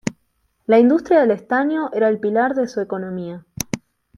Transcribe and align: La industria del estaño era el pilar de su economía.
La 0.65 0.79
industria 0.79 1.19
del 1.19 1.29
estaño 1.29 1.91
era 1.93 2.09
el 2.09 2.19
pilar 2.19 2.55
de 2.55 2.67
su 2.67 2.81
economía. 2.81 3.45